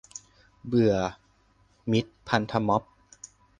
[0.65, 0.95] เบื่อ
[1.91, 2.83] มิตรพันธม็อบ